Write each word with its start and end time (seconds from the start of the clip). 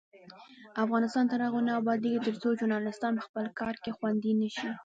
افغانستان 0.83 1.25
تر 1.31 1.39
هغو 1.45 1.59
نه 1.67 1.71
ابادیږي، 1.81 2.19
ترڅو 2.27 2.47
ژورنالیستان 2.59 3.11
په 3.15 3.23
خپل 3.27 3.45
کار 3.59 3.75
کې 3.83 3.95
خوندي 3.97 4.31
نشي. 4.41 4.69